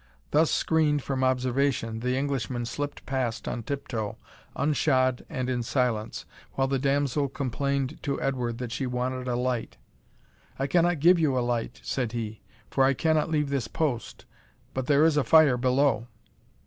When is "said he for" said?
11.83-12.83